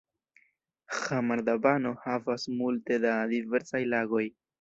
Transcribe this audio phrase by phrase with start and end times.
[0.99, 4.25] Ĥamar-Dabano havas multe da diversaj lagoj.